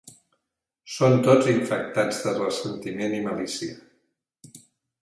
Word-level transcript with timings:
Són 0.93 1.17
tots 1.27 1.49
infectats 1.53 2.23
de 2.25 2.35
ressentiment 2.41 3.15
i 3.21 3.21
malícia. 3.31 3.79